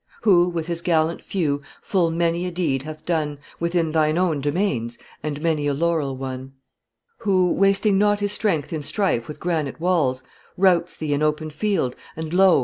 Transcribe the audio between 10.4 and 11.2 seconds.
Routs thee